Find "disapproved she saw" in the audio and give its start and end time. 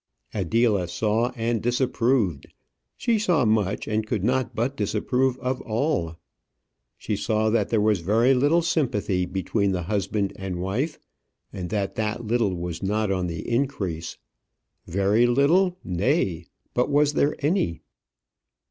1.61-3.45